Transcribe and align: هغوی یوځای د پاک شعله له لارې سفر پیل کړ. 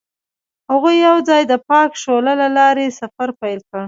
هغوی 0.71 0.95
یوځای 1.07 1.41
د 1.47 1.53
پاک 1.69 1.91
شعله 2.01 2.33
له 2.41 2.47
لارې 2.57 2.95
سفر 2.99 3.29
پیل 3.41 3.59
کړ. 3.69 3.79